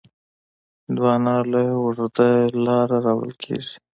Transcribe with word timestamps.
هندوانه 0.85 1.33
له 1.51 1.61
اوږده 1.81 2.29
لاره 2.65 2.97
راوړل 3.05 3.33
کېږي. 3.43 3.73